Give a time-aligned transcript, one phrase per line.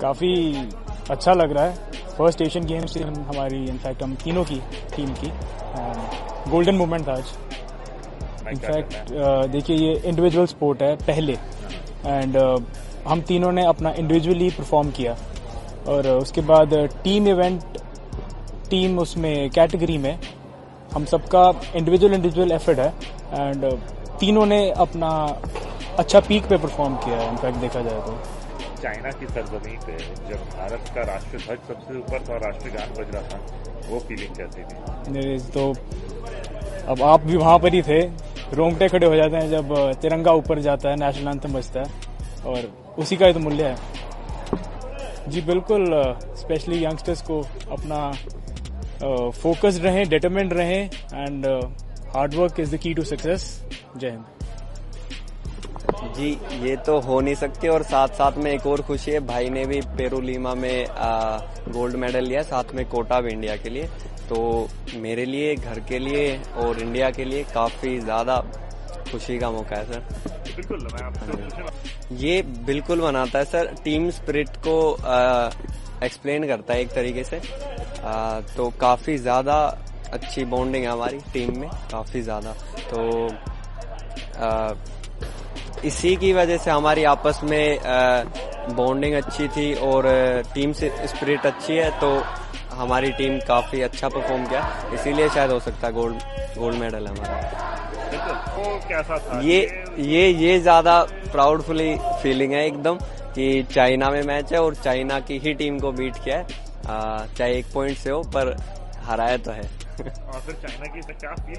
[0.00, 0.54] काफ़ी
[1.10, 1.74] अच्छा लग रहा है।
[2.18, 4.56] फ़र्स्ट एशियन गेम्स थी हम- हमारी इनफैक्ट हम तीनों की
[4.96, 5.32] टीम की
[6.50, 7.24] गोल्डन मोमेंट था आज।
[8.48, 11.32] इनफैक्ट करना देखिए ये इंडिविजुअल स्पोर्ट है पहले।
[12.06, 12.62] एंड
[13.08, 15.16] हम तीनों ने अपना इंडिविजुअली परफॉर्म किया।
[15.88, 17.62] और uh, उसके बाद टीम इवेंट
[18.70, 20.18] टीम उसमें कैटेगरी में
[20.94, 22.88] हम सबका इंडिविजुअल इंडिविजुअल एफर्ट है।
[23.32, 23.72] एंड
[24.20, 25.38] तीनों ने अपना
[25.98, 28.18] अच्छा पीक पे परफॉर्म किया है इनफैक्ट देखा जाए तो।
[28.82, 29.96] चाइना की सरजमी पे
[30.28, 34.36] जब भारत का राष्ट्र ध्वज सबसे ऊपर था और राष्ट्रगान बज रहा था वो फीलिंग
[34.36, 35.38] कैसी थी?
[35.50, 35.62] तो
[36.92, 38.00] अब आप भी वहाँ पर ही थे
[38.56, 41.86] रोंगटे खड़े हो जाते हैं जब तिरंगा ऊपर जाता है नेशनल एंथम बजता है
[42.46, 43.76] और उसी का ही तो मूल्य है।
[45.28, 45.86] जी बिल्कुल
[46.38, 47.40] स्पेशली यंगस्टर्स को
[47.72, 48.10] अपना
[49.42, 51.46] फोकस रहें डिटरमेंट रहें and
[52.16, 53.44] hard work is the key to success
[53.96, 54.24] जय हिंद।
[56.02, 56.28] जी
[56.60, 59.64] ये तो हो नहीं सकती और साथ साथ में एक और खुशी है भाई ने
[59.66, 63.88] भी पेरूलीमा में आ, गोल्ड मेडल लिया साथ में कोटा भी इंडिया के लिए।
[64.28, 68.36] तो मेरे लिए घर के लिए और इंडिया के लिए काफ़ी ज़्यादा
[69.10, 70.00] खुशी का मौका है सर।
[70.56, 74.76] बिल्कुल मैं आपसे ये बिल्कुल बनाता है सर। टीम स्पिरिट को
[76.04, 77.40] एक्सप्लेन करता है एक तरीके से।
[78.04, 79.56] आ, तो काफ़ी ज़्यादा
[80.12, 82.52] अच्छी बॉन्डिंग है हमारी टीम में काफ़ी ज़्यादा।
[82.90, 83.28] तो
[84.38, 84.72] आ,
[85.84, 87.78] इसी की वजह से हमारी आपस में
[88.76, 90.06] बॉन्डिंग अच्छी थी और
[90.54, 92.10] टीम से स्पिरिट अच्छी है तो
[92.72, 94.60] हमारी टीम काफ़ी अच्छा परफॉर्म किया।
[94.94, 96.22] इसीलिए शायद हो सकता है गोल्ड
[96.58, 97.34] गोल्ड मेडल है हमारा।
[98.10, 99.40] बिल्कुल। वो कैसा था?
[99.40, 101.00] ये ये ये ज़्यादा
[101.32, 102.98] प्राउडफुली फीलिंग है एकदम
[103.34, 106.46] कि चाइना में मैच है और चाइना की ही टीम को बीट किया है।
[107.34, 108.56] चाहे एक पॉइंट से हो पर
[109.04, 109.68] हराया तो है।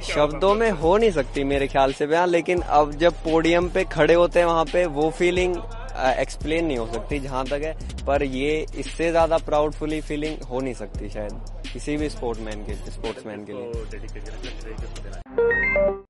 [0.04, 4.14] शब्दों में हो नहीं सकती मेरे ख्याल से बयान लेकिन अब जब पोडियम पे खड़े
[4.14, 5.56] होते हैं वहाँ पे वो फीलिंग
[6.20, 10.74] एक्सप्लेन नहीं हो सकती जहाँ तक है पर ये इससे ज़्यादा प्राउडफुली फीलिंग हो नहीं
[10.74, 11.32] सकती शायद
[11.74, 16.04] किसी भी स्पोर्ट्समैन के स्पोर्ट्समैन के लिए। डेडिकेशन